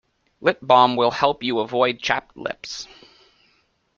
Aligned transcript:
Lip 0.41 0.57
balm 0.63 0.95
will 0.95 1.11
help 1.11 1.43
you 1.43 1.59
avoid 1.59 1.99
chapped 1.99 2.35
lips. 2.35 2.87